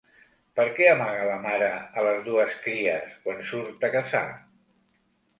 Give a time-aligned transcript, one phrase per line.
[0.59, 1.67] Per què amaga la mare
[1.97, 4.23] a les dues cries quan surt a caçar?